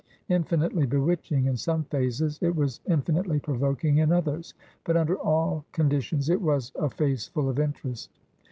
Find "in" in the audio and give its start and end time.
1.45-1.55, 3.99-4.11